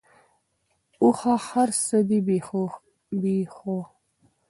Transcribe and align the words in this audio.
اوښه! 1.03 1.33
هرڅه 1.47 1.97
دی 2.09 2.19
بی 3.21 3.43
هوښه. 3.55 3.79